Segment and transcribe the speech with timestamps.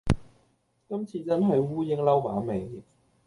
[0.89, 2.81] 今次真係烏蠅褸馬尾